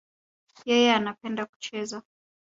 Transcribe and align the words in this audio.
Yeye 0.69 0.93
anapenda 0.95 1.41
kucheza. 1.49 1.97